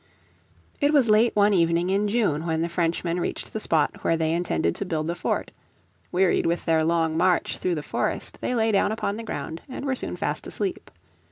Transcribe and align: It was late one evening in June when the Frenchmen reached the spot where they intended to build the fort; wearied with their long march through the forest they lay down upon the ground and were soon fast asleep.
It 0.79 0.93
was 0.93 1.09
late 1.09 1.35
one 1.35 1.53
evening 1.53 1.91
in 1.91 2.07
June 2.07 2.47
when 2.47 2.63
the 2.63 2.69
Frenchmen 2.69 3.19
reached 3.19 3.53
the 3.53 3.59
spot 3.59 4.03
where 4.03 4.17
they 4.17 4.33
intended 4.33 4.73
to 4.77 4.83
build 4.85 5.05
the 5.05 5.13
fort; 5.13 5.51
wearied 6.11 6.47
with 6.47 6.65
their 6.65 6.83
long 6.83 7.15
march 7.15 7.59
through 7.59 7.75
the 7.75 7.83
forest 7.83 8.39
they 8.41 8.55
lay 8.55 8.71
down 8.71 8.91
upon 8.91 9.17
the 9.17 9.23
ground 9.23 9.61
and 9.69 9.85
were 9.85 9.93
soon 9.95 10.15
fast 10.15 10.47
asleep. 10.47 10.89